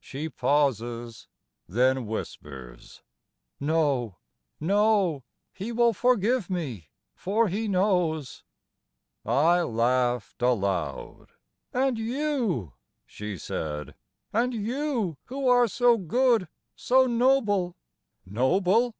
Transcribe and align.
She 0.00 0.28
pauses: 0.28 1.28
then 1.68 2.06
whispers: 2.06 3.04
"No, 3.60 4.16
no, 4.58 5.22
He 5.52 5.70
will 5.70 5.92
forgive 5.92 6.50
me, 6.50 6.90
for 7.14 7.46
He 7.46 7.68
knows!" 7.68 8.42
I 9.24 9.62
laughed 9.62 10.42
aloud: 10.42 11.28
"And 11.72 11.98
you," 12.00 12.72
she 13.06 13.38
said, 13.38 13.94
"and 14.32 14.52
you, 14.52 15.18
Who 15.26 15.46
are 15.46 15.68
so 15.68 15.96
good, 15.98 16.48
so 16.74 17.06
noble"... 17.06 17.76
"Noble? 18.24 18.96